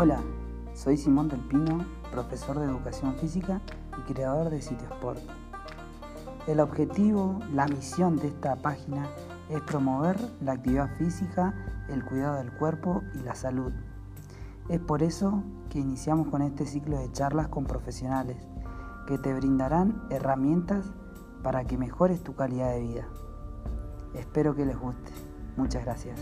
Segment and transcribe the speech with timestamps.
[0.00, 0.20] Hola,
[0.74, 3.60] soy Simón del Pino, profesor de educación física
[3.98, 5.18] y creador de Sitio Sport.
[6.46, 9.08] El objetivo, la misión de esta página
[9.50, 11.52] es promover la actividad física,
[11.88, 13.72] el cuidado del cuerpo y la salud.
[14.68, 18.36] Es por eso que iniciamos con este ciclo de charlas con profesionales
[19.08, 20.92] que te brindarán herramientas
[21.42, 23.08] para que mejores tu calidad de vida.
[24.14, 25.10] Espero que les guste.
[25.56, 26.20] Muchas gracias.